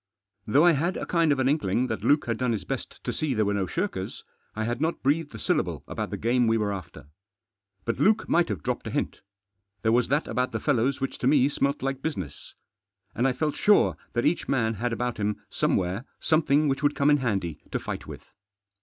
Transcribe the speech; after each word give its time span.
Though 0.47 0.65
I 0.65 0.71
had 0.71 0.97
a 0.97 1.05
kind 1.05 1.31
of 1.31 1.37
an 1.37 1.47
inkling 1.47 1.85
that 1.85 2.03
Luke 2.03 2.25
had 2.25 2.39
done 2.39 2.53
his 2.53 2.63
best 2.63 3.03
to 3.03 3.13
see 3.13 3.35
there 3.35 3.45
were 3.45 3.53
no 3.53 3.67
shirkers, 3.67 4.23
I 4.55 4.63
had 4.63 4.81
not 4.81 5.03
breathed 5.03 5.35
a 5.35 5.37
syllable 5.37 5.83
about 5.87 6.09
the 6.09 6.17
game 6.17 6.47
we 6.47 6.57
were 6.57 6.73
after. 6.73 7.05
But 7.85 7.99
Luke 7.99 8.27
might 8.27 8.49
have 8.49 8.63
dropped 8.63 8.87
a 8.87 8.89
hint. 8.89 9.21
There 9.83 9.91
was 9.91 10.07
that 10.07 10.27
about 10.27 10.53
the 10.53 10.59
fellows 10.59 11.01
which 11.01 11.19
to 11.19 11.27
me 11.27 11.47
smelt 11.49 11.83
like 11.83 12.01
business. 12.01 12.55
And 13.13 13.27
I 13.27 13.33
felt 13.33 13.55
sure 13.55 13.95
that 14.13 14.25
each 14.25 14.49
man 14.49 14.73
had 14.73 14.91
about 14.91 15.17
him 15.19 15.39
somewhere 15.51 16.05
something 16.19 16.67
which 16.67 16.81
would 16.81 16.95
come 16.95 17.11
in 17.11 17.17
handy 17.17 17.61
to 17.69 17.77
fight 17.77 18.07
with. 18.07 18.25